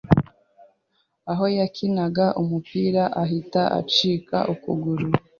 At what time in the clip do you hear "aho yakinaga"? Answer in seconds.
1.31-2.25